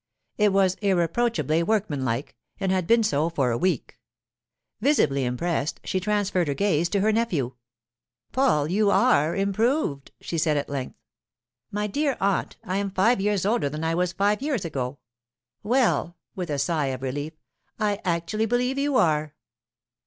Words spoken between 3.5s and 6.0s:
a week. Visibly impressed, she